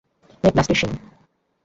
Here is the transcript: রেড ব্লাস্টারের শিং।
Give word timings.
রেড 0.43 0.53
ব্লাস্টারের 0.53 0.79
শিং। 0.81 0.91